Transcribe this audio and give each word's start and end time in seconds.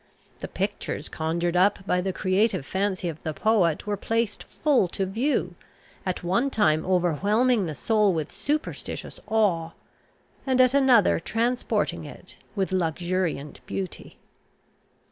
The 0.39 0.47
pictures 0.47 1.07
conjured 1.09 1.55
up 1.55 1.85
by 1.85 2.01
the 2.01 2.11
creative 2.11 2.65
fancy 2.65 3.07
of 3.07 3.21
the 3.21 3.35
poet 3.35 3.85
were 3.85 3.97
placed 3.97 4.41
full 4.43 4.87
to 4.87 5.05
view, 5.05 5.53
at 6.07 6.23
one 6.23 6.49
time 6.49 6.83
overwhelming 6.83 7.67
the 7.67 7.75
soul 7.75 8.11
with 8.11 8.31
superstitious 8.31 9.19
awe, 9.27 9.73
and 10.47 10.59
at 10.59 10.73
another 10.73 11.19
transporting 11.19 12.03
it 12.05 12.37
with 12.55 12.71
luxuriant 12.71 13.59
beauty. 13.67 14.17